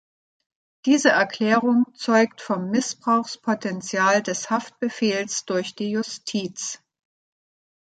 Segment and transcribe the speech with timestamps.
[0.87, 6.81] Diese Erklärung zeugt vom Missbrauchspotential des Haftbefehls durch die Justiz.